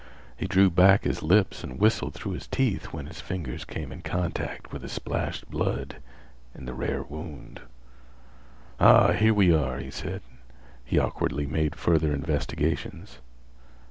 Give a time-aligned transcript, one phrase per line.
[0.35, 4.01] He drew back his lips and whistled through his teeth when his fingers came in
[4.01, 5.97] contact with the splashed blood
[6.55, 7.61] and the rare wound.
[8.79, 10.23] "Ah, here we are!" he said.
[10.83, 13.19] He awkwardly made further investigations.